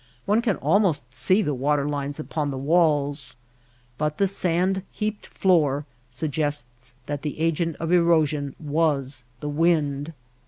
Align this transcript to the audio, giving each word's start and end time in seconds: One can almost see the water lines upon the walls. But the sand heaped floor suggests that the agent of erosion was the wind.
One 0.25 0.41
can 0.41 0.55
almost 0.55 1.13
see 1.15 1.43
the 1.43 1.53
water 1.53 1.87
lines 1.87 2.19
upon 2.19 2.49
the 2.49 2.57
walls. 2.57 3.35
But 3.99 4.17
the 4.17 4.27
sand 4.27 4.81
heaped 4.91 5.27
floor 5.27 5.85
suggests 6.09 6.95
that 7.05 7.21
the 7.21 7.39
agent 7.39 7.75
of 7.79 7.91
erosion 7.91 8.55
was 8.59 9.25
the 9.41 9.49
wind. 9.49 10.13